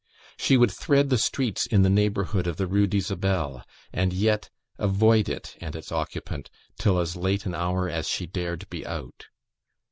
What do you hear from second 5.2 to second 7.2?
it and its occupant, till as